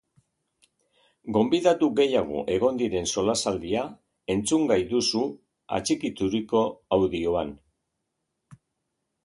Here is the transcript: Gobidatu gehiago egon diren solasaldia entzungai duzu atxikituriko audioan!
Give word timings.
Gobidatu 1.35 1.89
gehiago 1.99 2.41
egon 2.55 2.79
diren 2.79 3.09
solasaldia 3.15 3.85
entzungai 4.37 4.79
duzu 4.95 5.23
atxikituriko 5.81 6.65
audioan! 6.99 7.53